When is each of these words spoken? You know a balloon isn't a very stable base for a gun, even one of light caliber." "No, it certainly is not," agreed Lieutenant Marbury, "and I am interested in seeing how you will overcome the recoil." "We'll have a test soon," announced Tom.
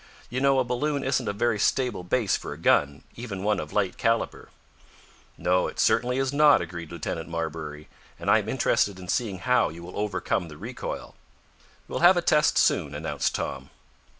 You 0.31 0.41
know 0.41 0.57
a 0.57 0.63
balloon 0.63 1.03
isn't 1.03 1.27
a 1.27 1.31
very 1.31 1.59
stable 1.59 2.03
base 2.03 2.35
for 2.35 2.53
a 2.53 2.57
gun, 2.57 3.03
even 3.15 3.43
one 3.43 3.59
of 3.59 3.71
light 3.71 3.99
caliber." 3.99 4.49
"No, 5.37 5.67
it 5.67 5.79
certainly 5.79 6.17
is 6.17 6.33
not," 6.33 6.59
agreed 6.59 6.91
Lieutenant 6.91 7.29
Marbury, 7.29 7.87
"and 8.19 8.27
I 8.27 8.39
am 8.39 8.49
interested 8.49 8.97
in 8.97 9.09
seeing 9.09 9.37
how 9.37 9.69
you 9.69 9.83
will 9.83 9.95
overcome 9.99 10.47
the 10.47 10.57
recoil." 10.57 11.13
"We'll 11.87 11.99
have 11.99 12.17
a 12.17 12.23
test 12.23 12.57
soon," 12.57 12.95
announced 12.95 13.35
Tom. 13.35 13.69